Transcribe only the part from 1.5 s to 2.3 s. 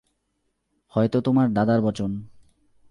দাদার বচন।